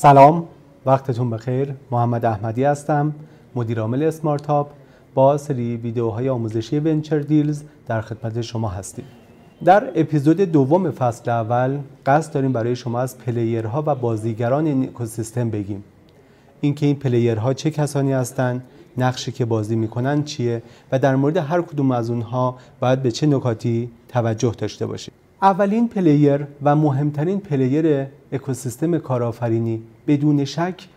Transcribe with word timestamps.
سلام 0.00 0.44
وقتتون 0.86 1.30
بخیر. 1.30 1.74
محمد 1.90 2.24
احمدی 2.24 2.64
هستم 2.64 3.14
مدیر 3.54 3.80
عامل 3.80 4.02
اسمارتاپ 4.02 4.70
با 5.14 5.36
سری 5.36 5.76
ویدیوهای 5.76 6.28
آموزشی 6.28 6.78
ونچر 6.78 7.18
دیلز 7.18 7.62
در 7.86 8.00
خدمت 8.00 8.40
شما 8.40 8.68
هستیم. 8.68 9.04
در 9.64 9.90
اپیزود 9.94 10.40
دوم 10.40 10.90
فصل 10.90 11.30
اول 11.30 11.78
قصد 12.06 12.32
داریم 12.32 12.52
برای 12.52 12.76
شما 12.76 13.00
از 13.00 13.18
پلیرها 13.18 13.84
و 13.86 13.94
بازیگران 13.94 14.66
این 14.66 14.82
اکوسیستم 14.82 15.50
بگیم. 15.50 15.84
اینکه 16.60 16.86
این 16.86 16.96
پلیرها 16.96 17.54
چه 17.54 17.70
کسانی 17.70 18.12
هستند 18.12 18.64
نقشی 18.98 19.32
که 19.32 19.44
بازی 19.44 19.76
می‌کنن 19.76 20.24
چیه 20.24 20.62
و 20.92 20.98
در 20.98 21.16
مورد 21.16 21.36
هر 21.36 21.62
کدوم 21.62 21.90
از 21.90 22.10
اونها 22.10 22.56
باید 22.80 23.02
به 23.02 23.10
چه 23.10 23.26
نکاتی 23.26 23.90
توجه 24.08 24.54
داشته 24.58 24.86
باشیم. 24.86 25.09
اولین 25.42 25.88
player 25.88 26.46
و 26.62 26.76
مهمترین 26.76 27.40
player 27.40 28.06
اکوسیستم 28.32 28.98
کارآفرینی 28.98 29.82
بدون 30.06 30.44
شک 30.44 30.88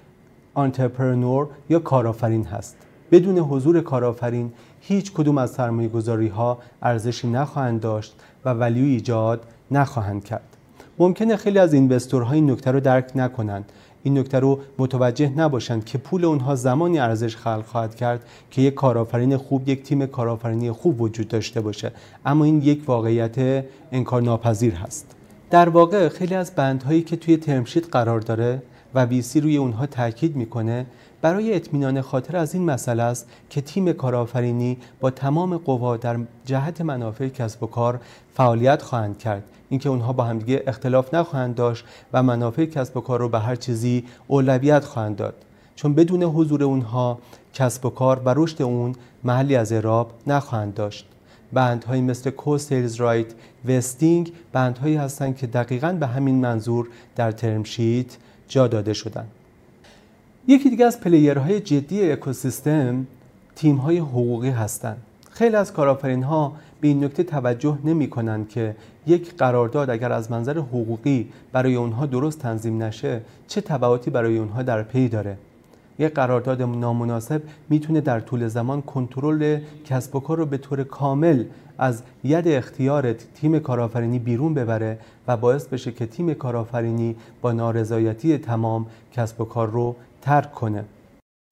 entrepreneur 0.54 1.48
یا 1.70 1.80
کارآفرین 1.80 2.46
هست. 2.46 2.78
بدون 3.12 3.40
حضور 3.40 3.82
کارآفرین 3.82 4.54
هیچ 4.82 5.14
کدوم 5.14 5.38
از 5.38 5.52
سرمایه 5.52 5.90
گذاری 5.90 6.28
ها 6.28 6.58
ارزشی 6.82 7.28
نخواهند 7.28 7.82
داشت 7.82 8.16
و 8.46 8.50
value 8.50 8.86
ایجاد 8.86 9.44
نخواهند 9.72 10.24
کرد. 10.24 10.58
ممکنه 11.00 11.36
خیلی 11.36 11.60
از 11.60 11.74
investor 11.74 12.27
ها 12.27 12.34
این 12.34 12.52
نکته 12.52 12.72
رو 12.72 12.80
درک 12.80 13.12
نکنند 13.16 13.72
این 14.04 14.18
نکته 14.18 14.40
رو 14.40 14.60
متوجه 14.78 15.30
نباشند 15.30 15.86
که 15.86 15.98
پول 15.98 16.26
اونها 16.26 16.56
زمانی 16.56 17.00
ارزش 17.00 17.36
خلق 17.36 17.66
خواهد 17.66 17.96
کرد 17.96 18.26
که 18.52 18.62
یک 18.62 18.74
کارآفرین 18.74 19.38
خوب 19.38 19.70
یک 19.70 19.84
تیم 19.84 20.06
کارآفرینی 20.06 20.72
خوب 20.72 21.02
وجود 21.02 21.28
داشته 21.28 21.62
باشه. 21.62 21.92
اما 22.26 22.46
این 22.46 22.62
یک 22.62 22.84
واقعیت 22.88 23.66
انکار 23.92 24.22
ناپذیر 24.22 24.74
هست. 24.74 25.16
در 25.50 25.70
واقع 25.70 26.10
خیلی 26.10 26.36
از 26.36 26.56
بندهایی 26.56 27.02
که 27.02 27.16
توی 27.16 27.38
ترمشیت 27.38 27.88
قرار 27.92 28.20
داره 28.20 28.62
و 28.96 29.06
ویسی 29.06 29.40
روی 29.40 29.58
اونها 29.58 29.86
تاکید 29.86 30.36
می‌کنه 30.36 30.86
برای 31.22 31.56
اطمینان 31.56 32.02
خاطر 32.02 32.38
از 32.38 32.54
این 32.54 32.66
مسئله 32.66 33.04
است 33.04 33.28
که 33.50 33.62
تیم 33.62 33.94
کارآفرینی 33.94 34.78
با 35.00 35.10
تمام 35.10 35.58
قوا 35.58 35.98
در 35.98 36.20
جهت 36.46 36.82
منافع 36.82 37.28
کسب 37.28 37.64
و 37.64 37.68
کار 37.68 38.00
فعالیت 38.34 38.82
خواهند 38.82 39.18
کرد 39.18 39.44
اینکه 39.74 39.90
اونها 39.90 40.14
با 40.14 40.24
همدیگه 40.24 40.64
اختلاف 40.68 41.14
نخواهند 41.14 41.56
داشت 41.56 41.86
و 42.14 42.24
منافع 42.24 42.66
کسب 42.66 42.98
و 42.98 43.02
کار 43.02 43.20
رو 43.20 43.30
به 43.30 43.40
هر 43.40 43.56
چیزی 43.56 44.04
اولویت 44.28 44.86
خواهند 44.86 45.16
داد. 45.16 45.36
چون 45.76 45.94
بدون 45.94 46.24
حضور 46.24 46.64
اونها 46.64 47.20
کسب 47.54 47.86
و 47.86 47.90
کار 47.90 48.22
و 48.26 48.34
رشد 48.38 48.62
اون 48.62 48.96
محلی 49.24 49.56
از 49.56 49.72
اعراب 49.72 50.12
نخواهند 50.28 50.74
داشت. 50.74 51.06
بندهایی 51.54 52.02
مثل 52.02 52.30
co-sales 52.30 52.96
right 52.96 53.28
vesting 53.66 54.32
بندهایی 54.52 54.96
هستند 54.96 55.38
که 55.38 55.48
دقیقا 55.48 55.98
به 56.00 56.08
همین 56.08 56.36
منظور 56.36 56.88
در 57.16 57.32
term 57.32 57.70
sheet 57.70 58.18
جا 58.48 58.68
داده 58.68 58.94
شدند. 58.94 59.32
یکی 60.48 60.70
دیگه 60.70 60.86
از 60.86 61.00
player 61.00 61.45
های 61.45 61.60
جدی 61.60 62.12
اکوسیستم 62.12 63.08
تیم 63.56 63.76
های 63.76 63.98
حقوقی 63.98 64.50
هستند. 64.50 65.02
خیلی 65.34 65.56
از 65.56 65.74
کارآفرین 65.74 66.24
ها 66.24 66.54
به 66.82 66.88
این 66.88 67.04
نکته 67.04 67.24
توجه 67.24 67.78
نمی 67.84 68.10
کنند 68.10 68.50
که 68.50 68.76
یک 69.08 69.36
قرارداد 69.36 69.90
اگر 69.90 70.12
از 70.12 70.32
منظر 70.32 70.58
حقوقی 70.58 71.30
برای 71.52 71.76
اونها 71.76 72.06
درست 72.06 72.40
تنظیم 72.40 72.84
نشه 72.84 73.22
چه 73.48 73.62
تبعاتی 73.62 74.12
برای 74.12 74.38
اونها 74.38 74.64
در 74.64 74.84
پی 74.84 75.08
داره؟ 75.10 75.38
یک 76.00 76.14
قرارداد 76.14 76.62
نامناسب 76.62 77.42
می‌تونه 77.70 78.02
در 78.02 78.20
طول 78.20 78.48
زمان 78.48 78.82
کنترل 78.82 79.60
کسب 79.86 80.16
و 80.16 80.20
کار 80.20 80.38
رو 80.38 80.46
به 80.46 80.58
طور 80.58 80.84
کامل 80.84 81.44
از 81.78 82.04
ید 82.24 82.48
اختیار 82.48 83.14
تیم 83.14 83.60
کارآفرینی 83.60 84.20
بیرون 84.20 84.54
ببره 84.54 85.00
و 85.28 85.38
باعث 85.38 85.68
بشه 85.68 85.92
که 85.92 86.06
تیم 86.06 86.34
کارآفرینی 86.34 87.16
با 87.42 87.52
نارضایتی 87.52 88.38
تمام 88.38 88.86
کسب 89.14 89.42
و 89.42 89.46
کار 89.46 89.70
رو 89.70 89.96
ترک 90.22 90.52
کنه. 90.52 90.86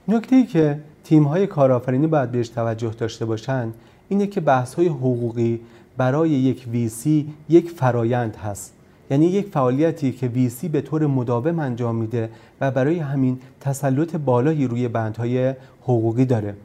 نکته 0.08 0.36
ای 0.36 0.46
که 0.46 0.80
تیم 1.04 1.24
های 1.24 1.48
کارآفرینی 1.48 2.08
باید 2.08 2.32
بهش 2.32 2.50
توجه 2.50 2.90
داشته 2.90 3.26
باشند 3.26 3.74
اینه 4.10 4.28
که 4.28 4.42
بحث 4.42 4.74
های 4.74 4.88
حقوقی 4.88 5.60
برای 5.98 6.30
یک 6.30 6.68
ویسی 6.72 7.34
یک 7.50 7.70
فرایند 7.70 8.36
هست. 8.36 8.74
یعنی 9.10 9.26
یک 9.26 9.48
فعالیتی 9.48 10.12
که 10.12 10.28
ویسی 10.28 10.70
به 10.70 10.82
طور 10.82 11.08
مداوم 11.08 11.60
انجام 11.60 11.96
میده 11.96 12.30
و 12.62 12.72
برای 12.72 13.00
همین 13.00 13.40
تسلط 13.60 14.16
بالایی 14.16 14.68
روی 14.68 14.88
بندهای 14.88 15.54
حقوقی 15.84 16.26
داره. 16.26 16.56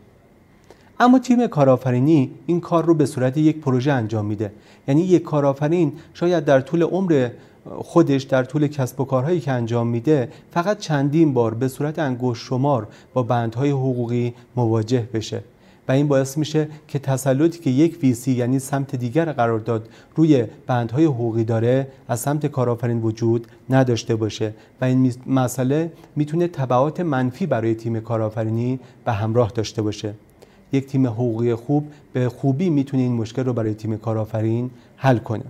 اما 1.01 1.19
تیم 1.19 1.47
کارآفرینی 1.47 2.31
این 2.47 2.61
کار 2.61 2.85
رو 2.85 2.95
به 2.95 3.07
صورت 3.07 3.37
یک 3.37 3.61
پروژه 3.61 3.93
انجام 3.93 4.27
میده. 4.27 4.53
یعنی 4.89 5.03
یک 5.03 5.23
کارآفرین 5.23 5.93
شاید 6.15 6.45
در 6.45 6.61
طول 6.61 6.83
عمر 6.83 7.29
خودش 7.79 8.23
در 8.23 8.45
طول 8.45 8.67
کسب 8.67 9.01
و 9.01 9.05
کارهایی 9.05 9.41
که 9.41 9.53
انجام 9.53 9.87
میده 9.87 10.29
فقط 10.51 10.79
چندین 10.79 11.35
بار 11.35 11.55
به 11.55 11.69
صورت 11.69 11.99
انگشت 11.99 12.45
شمار 12.45 12.89
با 13.15 13.23
بندهای 13.23 13.71
حقوقی 13.71 14.35
مواجه 14.57 15.09
بشه. 15.13 15.43
و 15.89 15.93
این 15.93 16.09
باعث 16.09 16.39
میشه 16.39 16.69
که 16.89 16.99
تسلطی 16.99 17.59
که 17.59 17.71
یک 17.71 17.99
ویسی 18.03 18.33
یعنی 18.33 18.59
سمت 18.59 18.97
دیگر 18.97 19.33
قرارداد 19.33 19.89
روی 20.17 20.45
بندهای 20.67 21.05
حقوقی 21.05 21.45
داره 21.45 21.87
از 22.09 22.21
سمت 22.21 22.47
کارآفرین 22.47 23.01
وجود 23.01 23.47
نداشته 23.71 24.17
باشه. 24.17 24.55
و 24.81 24.85
این 24.85 25.13
مسئله 25.27 25.93
می‌تونه 26.17 26.49
تبعات 26.49 27.01
منفی 27.01 27.47
برای 27.47 27.75
تیم 27.75 28.01
کارآفرینی 28.01 28.81
به 29.05 29.13
همراه 29.13 29.53
داشته 29.55 29.83
باشه. 29.83 30.15
یک 30.73 30.87
تیم 30.87 31.07
حقوقی 31.07 31.55
خوب 31.55 31.87
به 32.13 32.29
خوبی 32.29 32.71
می‌تونه 32.71 33.03
این 33.03 33.13
مشکل 33.13 33.45
رو 33.45 33.53
برای 33.53 33.75
تیم 33.75 33.97
کارآفرین 33.97 34.71
حل 34.97 35.19
کنه. 35.19 35.45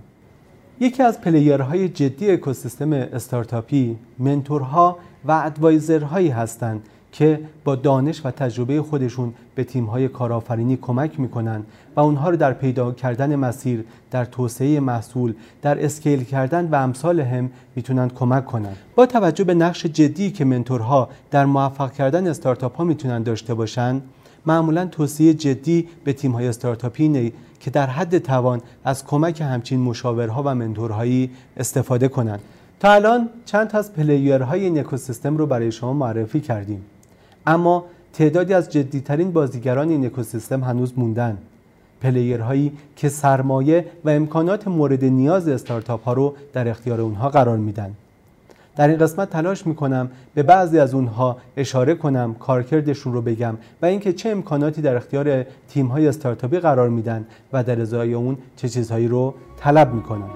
یکی 0.79 1.03
از 1.03 1.21
پلیرهای 1.21 1.89
جدی 1.89 2.31
اکوسیستم 2.31 2.93
استارتاپی 2.93 3.97
منتورها 4.19 4.97
و 5.25 5.31
ادوایزرهایی 5.31 6.29
هستند 6.29 6.83
که 7.11 7.39
با 7.63 7.75
دانش 7.75 8.25
و 8.25 8.31
تجربه 8.31 8.81
خودشون 8.81 9.33
به 9.55 9.63
تیم‌های 9.63 10.07
کارآفرینی 10.07 10.77
کمک 10.77 11.19
می‌کنن 11.19 11.63
و 11.95 11.99
اونها 11.99 12.29
رو 12.29 12.37
در 12.37 12.53
پیدا 12.53 12.91
کردن 12.91 13.35
مسیر، 13.35 13.85
در 14.11 14.25
توسعه 14.25 14.79
محصول، 14.79 15.33
در 15.61 15.85
اسکیل 15.85 16.23
کردن 16.23 16.69
و 16.69 16.75
امثال 16.75 17.19
هم 17.19 17.49
می‌تونن 17.75 18.09
کمک 18.09 18.45
کنن. 18.45 18.73
با 18.95 19.05
توجه 19.05 19.43
به 19.43 19.53
نقش 19.53 19.85
جدی 19.85 20.31
که 20.31 20.45
منتورها 20.45 21.09
در 21.31 21.45
موفق 21.45 21.91
کردن 21.91 22.27
استارتاپ 22.27 22.75
ها 22.75 22.83
می‌تونن 22.83 23.23
داشته 23.23 23.53
باشن، 23.53 24.01
معمولا 24.45 24.85
توصیه 24.85 25.33
جدی 25.33 25.87
به 26.03 26.13
تیم 26.13 26.31
های 26.31 26.47
استارتاپی 26.47 27.33
که 27.59 27.71
در 27.71 27.87
حد 27.87 28.17
توان 28.17 28.61
از 28.83 29.05
کمک 29.05 29.41
همچین 29.41 29.79
مشاورها 29.79 30.43
و 30.45 30.55
منتورهایی 30.55 31.29
استفاده 31.57 32.07
کنند. 32.07 32.39
تا 32.79 32.91
الان 32.91 33.29
چند 33.45 33.67
تا 33.67 33.77
از 33.77 33.93
پلیرهای 33.93 34.63
این 34.63 34.79
اکوسیستم 34.79 35.37
رو 35.37 35.45
برای 35.45 35.71
شما 35.71 35.93
معرفی 35.93 36.39
کردیم. 36.39 36.81
اما 37.47 37.85
تعدادی 38.13 38.53
از 38.53 38.69
جدیترین 38.69 39.31
بازیگران 39.31 39.89
این 39.89 40.05
اکوسیستم 40.05 40.63
هنوز 40.63 40.93
موندن 40.97 41.37
پلیرهایی 42.01 42.71
که 42.95 43.09
سرمایه 43.09 43.85
و 44.05 44.09
امکانات 44.09 44.67
مورد 44.67 45.05
نیاز 45.05 45.47
استارتاپ 45.47 46.03
ها 46.03 46.13
رو 46.13 46.35
در 46.53 46.67
اختیار 46.67 47.01
اونها 47.01 47.29
قرار 47.29 47.57
میدن 47.57 47.93
در 48.77 48.87
این 48.87 48.97
قسمت 48.97 49.29
تلاش 49.29 49.67
می‌کنم 49.67 50.11
به 50.33 50.43
بعضی 50.43 50.79
از 50.79 50.93
اونها 50.93 51.37
اشاره 51.57 51.95
کنم 51.95 52.33
کارکردشون 52.33 53.13
رو 53.13 53.21
بگم 53.21 53.57
و 53.81 53.85
اینکه 53.85 54.13
چه 54.13 54.29
امکاناتی 54.29 54.81
در 54.81 54.95
اختیار 54.95 55.45
تیم 55.67 55.87
های 55.87 56.07
استارتاپی 56.07 56.59
قرار 56.59 56.89
میدن 56.89 57.25
و 57.53 57.63
در 57.63 57.81
ازای 57.81 58.13
اون 58.13 58.37
چه 58.55 58.69
چیزهایی 58.69 59.07
رو 59.07 59.33
طلب 59.57 59.93
می‌کنم 59.93 60.29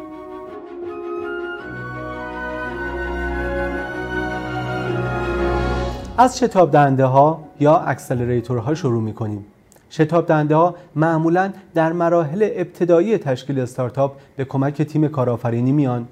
از 6.17 6.39
شتاب 6.39 6.71
دهنده 6.71 7.05
ها 7.05 7.43
یا 7.59 7.77
اکسلراتورها 7.77 8.73
شروع 8.73 9.01
می 9.01 9.13
کنیم. 9.13 9.45
شتاب 9.89 10.27
دهنده 10.27 10.55
ها 10.55 10.75
معمولا 10.95 11.53
در 11.73 11.93
مراحل 11.93 12.49
ابتدایی 12.55 13.17
تشکیل 13.17 13.59
استارتاپ 13.59 14.15
به 14.35 14.45
کمک 14.45 14.81
تیم 14.81 15.07
کارآفرینی 15.07 15.71
میان 15.71 16.07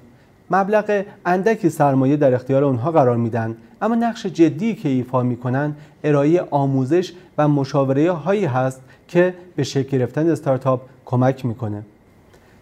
مبلغ 0.50 1.04
اندکی 1.26 1.68
سرمایه 1.68 2.16
در 2.16 2.34
اختیار 2.34 2.64
اونها 2.64 2.90
قرار 2.90 3.16
میدن. 3.16 3.56
اما 3.82 3.94
نقش 3.94 4.26
جدی 4.26 4.74
که 4.74 4.88
ایفا 4.88 5.22
می‌کنن 5.22 5.74
ارائه 6.04 6.40
آموزش 6.50 7.12
و 7.38 7.48
مشاوره 7.48 8.12
هایی 8.12 8.44
هست 8.44 8.80
که 9.08 9.34
به 9.56 9.62
شکل 9.62 9.98
گرفتن 9.98 10.30
استارتاپ 10.30 10.80
کمک 11.04 11.46
می‌کنه. 11.46 11.82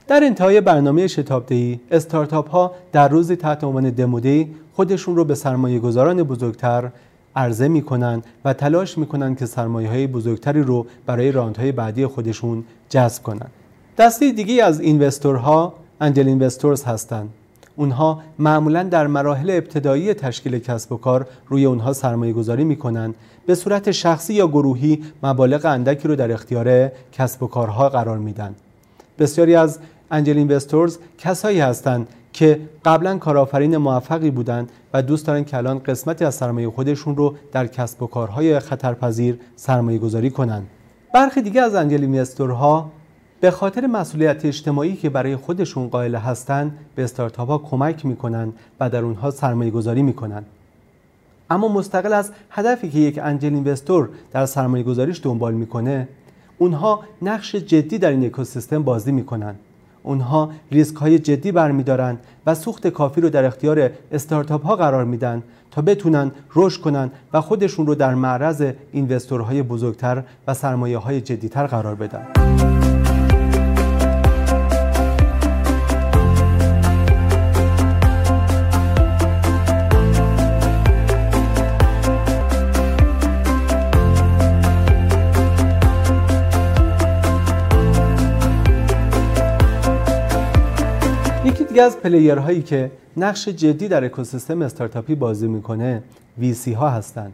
در 0.06 0.24
انتهای 0.24 0.60
برنامه 0.60 1.06
شتابدهی 1.06 1.80
استارتاپ 1.90 2.50
ها 2.50 2.72
در 2.92 3.08
روزی 3.08 3.36
تحت 3.36 3.64
عنوان 3.64 3.90
دمودی 3.90 4.54
خودشون 4.74 5.16
رو 5.16 5.24
به 5.24 5.34
سرمایه 5.34 5.78
گذاران 5.78 6.22
بزرگتر 6.22 6.90
عرضه 7.36 7.68
می‌کنن 7.68 8.22
و 8.44 8.52
تلاش 8.52 8.98
می‌کنن 8.98 9.34
که 9.34 9.46
سرمایه 9.46 9.90
های 9.90 10.06
بزرگتری 10.06 10.62
رو 10.62 10.86
برای 11.06 11.32
راندهای 11.32 11.72
بعدی 11.72 12.06
خودشون 12.06 12.64
جذب 12.88 13.22
کنن. 13.22 13.46
دسته 13.98 14.32
دیگه 14.32 14.64
از 14.64 14.80
اینوستورها 14.80 15.74
انجل 16.00 16.28
اینوستورز 16.28 16.84
هستند 16.84 17.28
اونها 17.78 18.22
معمولا 18.38 18.82
در 18.82 19.06
مراحل 19.06 19.50
ابتدایی 19.50 20.14
تشکیل 20.14 20.58
کسب 20.58 20.92
و 20.92 20.96
کار 20.96 21.26
روی 21.48 21.64
اونها 21.64 21.92
سرمایه 21.92 22.32
گذاری 22.32 22.64
می‌کنن 22.64 23.14
به 23.46 23.54
صورت 23.54 23.90
شخصی 23.90 24.34
یا 24.34 24.48
گروهی 24.48 25.02
مبالغ 25.22 25.66
اندکی 25.66 26.08
رو 26.08 26.16
در 26.16 26.32
اختیار 26.32 26.92
کسب 27.12 27.42
و 27.42 27.46
کارها 27.46 27.88
قرار 27.88 28.18
میدن 28.18 28.54
بسیاری 29.18 29.54
از 29.54 29.78
انجل 30.10 30.36
اینوستورز 30.36 30.98
کسایی 31.18 31.60
هستند 31.60 32.08
که 32.32 32.60
قبلا 32.84 33.18
کارآفرین 33.18 33.76
موفقی 33.76 34.30
بودند 34.30 34.70
و 34.92 35.02
دوست 35.02 35.26
دارن 35.26 35.44
که 35.44 35.56
الان 35.56 35.78
قسمتی 35.78 36.24
از 36.24 36.34
سرمایه 36.34 36.70
خودشون 36.70 37.16
رو 37.16 37.34
در 37.52 37.66
کسب 37.66 38.02
و 38.02 38.06
کارهای 38.06 38.60
خطرپذیر 38.60 39.38
سرمایه 39.56 39.98
گذاری 39.98 40.30
کنند. 40.30 40.66
برخی 41.14 41.42
دیگه 41.42 41.62
از 41.62 41.74
انجل 41.74 42.00
اینوستورها 42.00 42.90
به 43.40 43.50
خاطر 43.50 43.86
مسئولیت 43.86 44.44
اجتماعی 44.44 44.96
که 44.96 45.10
برای 45.10 45.36
خودشون 45.36 45.88
قائل 45.88 46.14
هستند 46.14 46.76
به 46.94 47.04
استارتاپ 47.04 47.48
ها 47.48 47.58
کمک 47.58 48.06
می‌کنن 48.06 48.52
و 48.80 48.90
در 48.90 49.02
اونها 49.02 49.30
سرمایه 49.30 49.70
گذاری 49.70 50.02
می‌کنن 50.02 50.44
اما 51.50 51.68
مستقل 51.68 52.12
از 52.12 52.32
هدفی 52.50 52.90
که 52.90 52.98
یک 52.98 53.18
انجل 53.22 53.54
اینوستور 53.54 54.08
در 54.32 54.46
سرمایه 54.46 54.84
گذاریش 54.84 55.20
دنبال 55.22 55.54
می‌کنه 55.54 56.08
اونها 56.58 57.00
نقش 57.22 57.54
جدی 57.54 57.98
در 57.98 58.10
این 58.10 58.26
اکوسیستم 58.26 58.82
بازی 58.82 59.12
می‌کنن 59.12 59.54
اونها 60.02 60.50
ریسک 60.70 60.96
های 60.96 61.18
جدی 61.18 61.52
برمیدارن 61.52 62.18
و 62.46 62.54
سوخت 62.54 62.86
کافی 62.86 63.20
رو 63.20 63.28
در 63.28 63.44
اختیار 63.44 63.90
استارتاپ 64.12 64.66
ها 64.66 64.76
قرار 64.76 65.04
میدن 65.04 65.42
تا 65.70 65.82
بتونن 65.82 66.30
رشد 66.56 66.80
کنن 66.80 67.10
و 67.32 67.40
خودشون 67.40 67.86
رو 67.86 67.94
در 67.94 68.14
معرض 68.14 68.72
اینوستورهای 68.92 69.62
بزرگتر 69.62 70.22
و 70.46 70.54
سرمایه 70.54 70.98
های 70.98 71.20
جدیتر 71.20 71.66
قرار 71.66 71.94
بدن. 71.94 72.26
یکی 91.78 91.86
از 91.86 92.00
پلیرهایی 92.00 92.62
که 92.62 92.90
نقش 93.16 93.48
جدی 93.48 93.88
در 93.88 94.04
اکوسیستم 94.04 94.62
استارتاپی 94.62 95.14
بازی 95.14 95.48
می‌کنه 95.48 96.02
ویسی 96.38 96.72
ها 96.72 96.90
هستند. 96.90 97.32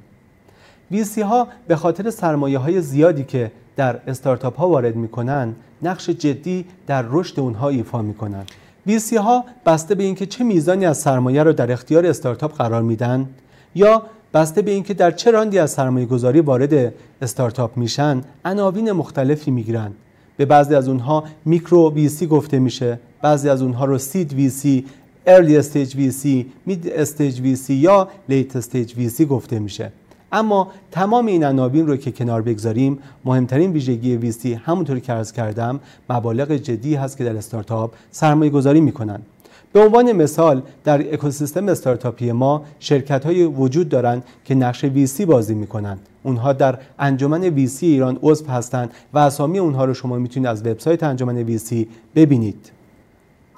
ویسی 0.91 1.21
ها 1.21 1.49
به 1.69 1.77
خاطر 1.77 2.11
سرمایه 2.11 2.59
های 2.59 2.81
زیادی 2.81 3.25
که 3.25 3.53
در 3.77 4.01
استارتاپ 4.07 4.57
ها 4.57 4.69
وارد 4.69 4.97
می‌کنن 4.97 5.55
نقش 5.83 6.11
جدی 6.11 6.65
در 6.87 7.05
رشد 7.11 7.41
اونها 7.41 7.69
ایفا 7.69 8.03
می‌کنن. 8.03 8.45
ویسی 8.87 9.17
ها 9.17 9.45
بسته 9.67 9.95
به 9.95 10.03
اینکه 10.03 10.27
چه 10.27 10.45
میزانی 10.45 10.87
از 10.87 10.99
سرمایه 10.99 11.43
رو 11.43 11.53
در 11.53 11.73
اختیار 11.73 12.07
استارتاپ 12.07 12.57
قرار 12.57 12.83
میدن 12.83 13.29
یا 13.75 14.03
بسته 14.35 14.63
به 14.63 14.71
اینکه 14.71 14.95
در 14.95 15.11
چه 15.11 15.31
راندی 15.31 15.59
از 15.59 15.71
سرمایه 15.71 16.07
گذاری 16.07 16.41
وارد 16.41 16.95
استارتاپ 17.23 17.77
میشن 17.77 18.21
عناوین 18.45 18.93
مختلفی 18.93 19.51
می‌گیرن 19.51 19.93
به 20.37 20.45
بعضی 20.45 20.75
از 20.75 20.89
اونها 20.89 21.25
micro 21.45 21.93
VC 21.95 22.27
گفته 22.27 22.59
میشه 22.59 22.99
بعضی 23.25 23.49
از 23.49 23.63
اونها 23.63 23.85
رو 23.85 23.99
seed 23.99 24.33
VC 24.33 24.85
early 25.27 25.57
stage 25.57 25.97
VC 25.97 26.47
mid 26.67 26.89
stage 26.89 27.41
VC 27.41 27.75
یا 27.75 28.09
late 28.29 28.57
stage 28.57 28.95
VC 28.97 29.27
گفته 29.27 29.59
میشه. 29.59 29.93
اما 30.33 30.69
تمام 30.91 31.27
این 31.27 31.45
عناوین 31.45 31.87
رو 31.87 31.97
که 31.97 32.13
کنار 32.13 32.43
بگذاریم 32.43 32.99
مهمترین 33.25 33.73
ویژگی 33.73 34.17
VC 34.17 34.55
همونطوری 34.55 35.01
که 35.01 35.13
عرض 35.13 35.33
کردم 35.33 35.81
مبالغ 36.11 36.53
جدی 36.53 36.95
هست 36.95 37.17
که 37.17 37.25
در 37.25 37.37
استارتاپ 37.37 37.93
سرمایه 38.11 38.51
گذاری 38.51 38.81
می‌کنن. 38.81 39.21
به 39.73 39.81
عنوان 39.81 40.13
مثال 40.13 40.63
در 40.85 41.15
اکوسیستم 41.15 41.69
استارتاپی 41.69 42.33
ما 42.33 42.65
شرکت 42.79 43.27
هایی 43.27 43.45
وجود 43.45 43.89
دارند 43.89 44.25
که 44.45 44.55
نقش 44.55 44.85
VC 44.85 45.25
بازی 45.27 45.55
می‌کنند 45.55 46.01
اونها 46.23 46.53
در 46.53 46.79
انجمن 46.99 47.45
VC 47.45 47.87
ایران 47.87 48.19
عضو 48.23 48.47
هستند 48.47 48.91
و 49.15 49.19
اسامی 49.19 49.59
اونها 49.59 49.85
رو 49.85 49.95
شما 49.95 50.19
می‌تونید 50.19 50.47
از 50.47 50.67
وبسایت 50.67 51.03
انجمن 51.03 51.37
VC 51.37 51.89
ببینید. 52.15 52.71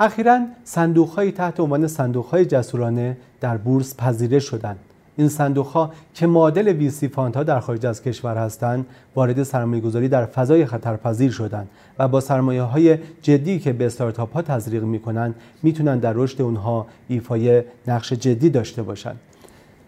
اخیرا 0.00 0.40
صندوق 0.64 1.32
تحت 1.36 1.60
عنوان 1.60 1.86
صندوق 1.86 2.26
های 2.26 2.44
جسورانه 2.44 3.16
در 3.40 3.56
بورس 3.56 3.96
پذیرش 3.96 4.44
شدند. 4.44 4.78
این 5.16 5.28
صندوق 5.28 5.66
ها 5.66 5.92
که 6.14 6.26
معادل 6.26 6.68
VC 6.68 7.08
fund 7.08 7.36
ها 7.36 7.42
در 7.42 7.60
خارج 7.60 7.86
از 7.86 8.02
کشور 8.02 8.36
هستند 8.36 8.86
وارد 9.14 9.42
سرمایه 9.42 9.82
گذاری 9.82 10.08
در 10.08 10.26
فضای 10.26 10.66
خطرپذیر 10.66 11.30
شدند 11.30 11.68
و 11.98 12.08
با 12.08 12.20
سرمایه 12.20 12.62
های 12.62 12.98
جدی 13.22 13.58
که 13.58 13.72
به 13.72 13.86
استارتاپ 13.86 14.32
ها 14.32 14.42
تزریق 14.42 14.82
می 14.82 14.98
کنند 14.98 15.34
می‌تونن 15.62 15.98
در 15.98 16.12
رشد 16.12 16.42
اونها 16.42 16.86
ایفای 17.08 17.62
نقش 17.88 18.12
جدی 18.12 18.50
داشته 18.50 18.82
باشند. 18.82 19.16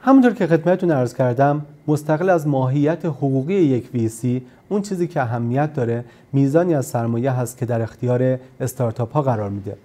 همونطور 0.01 0.33
که 0.33 0.47
خدمتتون 0.47 0.91
عرض 0.91 1.15
کردم 1.15 1.67
مستقل 1.89 2.31
از 2.31 2.47
ماهیت 2.47 3.05
حقوقی 3.05 3.55
یک 3.55 3.91
VC 3.95 4.43
اون 4.69 4.83
چیزی 4.83 5.07
که 5.07 5.23
اهمیت 5.23 5.75
داره 5.75 6.05
میزانی 6.33 6.75
از 6.75 6.87
سرمایه 6.87 7.31
هست 7.31 7.59
که 7.59 7.67
در 7.67 7.83
اختیار 7.83 8.39
استارتاپ 8.61 9.13
ها 9.13 9.23
قرار 9.23 9.51
میده. 9.51 9.77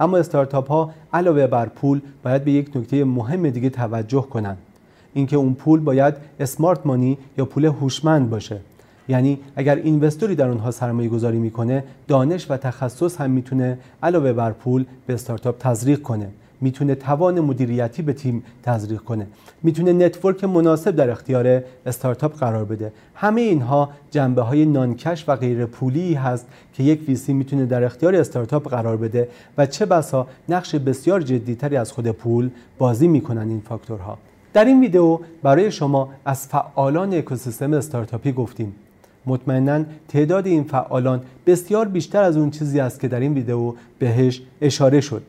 اما 0.00 0.18
استارتاپ 0.18 0.68
ها 0.68 0.90
علاوه 1.12 1.46
بر 1.46 1.66
پول 1.66 2.00
باید 2.22 2.44
به 2.44 2.50
یک 2.50 2.76
نکته 2.76 3.04
مهم 3.04 3.50
دیگه 3.50 3.70
توجه 3.70 4.22
کنند. 4.22 4.58
اینکه 5.14 5.36
اون 5.36 5.54
پول 5.54 5.80
باید 5.80 6.14
اسمارت 6.40 6.86
مانی 6.86 7.18
یا 7.38 7.44
پول 7.44 7.64
هوشمند 7.64 8.30
باشه. 8.30 8.60
یعنی 9.08 9.38
اگر 9.56 9.76
اینوستوری 9.76 10.34
در 10.34 10.48
اونها 10.48 10.70
سرمایه 10.70 11.08
گذاری 11.08 11.38
می‌کنه 11.38 11.84
دانش 12.08 12.50
و 12.50 12.56
تخصص 12.56 13.20
هم 13.20 13.30
می‌تونه 13.30 13.78
علاوه 14.02 14.32
بر 14.32 14.52
پول 14.52 14.84
به 15.06 15.14
استارتاپ 15.14 15.58
تزریق 15.58 16.02
کنه. 16.02 16.28
می‌تونه 16.60 16.94
توان 16.94 17.40
مدیریتی 17.40 18.02
به 18.02 18.12
تیم 18.12 18.42
تزریق 18.62 19.00
کنه. 19.00 19.26
می‌تونه 19.62 19.92
network 19.92 20.44
مناسب 20.44 20.90
در 20.90 21.10
اختیار 21.10 21.62
استارتاپ 21.86 22.38
قرار 22.38 22.64
بده. 22.64 22.92
همه 23.14 23.40
اینها 23.40 23.90
جنبه 24.10 24.42
های 24.42 24.66
non-cash 24.66 25.24
و 25.28 25.36
غیر 25.36 25.66
پولی 25.66 26.14
هست 26.14 26.46
که 26.74 26.82
یک 26.82 27.08
VC 27.08 27.32
می‌تونه 27.32 27.66
در 27.66 27.84
اختیار 27.84 28.14
استارتاپ 28.14 28.68
قرار 28.68 28.96
بده 28.96 29.28
و 29.58 29.66
چه 29.66 29.86
بسا 29.86 30.26
نقش 30.48 30.74
بسیار 30.74 31.20
جدیتری 31.20 31.76
از 31.76 31.92
خود 31.92 32.10
پول 32.10 32.50
بازی 32.78 33.08
می‌کنن 33.08 33.48
این 33.48 33.62
فاکتورها. 33.68 34.18
در 34.52 34.64
این 34.64 34.80
ویدیو 34.80 35.18
برای 35.42 35.70
شما 35.70 36.08
از 36.24 36.46
فعالان 36.46 37.14
اکوسیستم 37.14 37.72
استارتاپی 37.72 38.32
گفتیم. 38.32 38.74
مطمئنا 39.26 39.84
تعداد 40.08 40.46
این 40.46 40.64
فعالان 40.64 41.20
بسیار 41.46 41.88
بیشتر 41.88 42.22
از 42.22 42.36
اون 42.36 42.50
چیزی 42.50 42.80
است 42.80 43.00
که 43.00 43.08
در 43.08 43.20
این 43.20 43.34
ویدیو 43.34 43.74
بهش 43.98 44.42
اشاره 44.60 45.00
شد. 45.00 45.22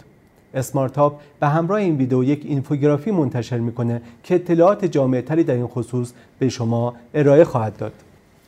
اسمارتاپ 0.53 1.19
به 1.39 1.47
همراه 1.47 1.79
این 1.79 1.97
ویدیو 1.97 2.23
یک 2.23 2.41
اینفوگرافی 2.45 3.11
منتشر 3.11 3.57
می‌کنه 3.57 4.01
که 4.23 4.35
اطلاعات 4.35 4.85
جامع 4.85 5.21
تری 5.21 5.43
در 5.43 5.53
این 5.53 5.67
خصوص 5.67 6.11
به 6.39 6.49
شما 6.49 6.93
ارائه 7.13 7.43
خواهد 7.43 7.77
داد. 7.77 7.93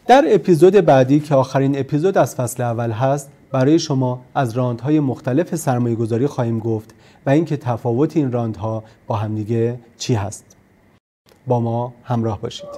در 0.07 0.24
اپیزود 0.27 0.74
بعدی 0.74 1.19
که 1.19 1.36
آخرین 1.36 1.80
اپیزود 1.80 2.18
از 2.18 2.36
فصل 2.36 2.63
اول 2.63 2.92
هست 2.92 3.31
برای 3.51 3.80
شما 3.80 4.21
از 4.36 4.57
راندهای 4.57 5.00
مختلف 5.00 5.56
سرمایه 5.56 5.95
گذاری 5.95 6.27
خواهیم 6.27 6.59
گفت 6.59 6.94
و 7.25 7.30
اینکه 7.30 7.57
تفاوت 7.57 8.18
این 8.18 8.31
راندها 8.31 8.83
با 9.07 9.16
همدیگه 9.16 9.80
چی 9.97 10.14
هست. 10.14 10.45
با 11.47 11.59
ما 11.59 11.94
همراه 12.04 12.42
باشید. 12.42 12.69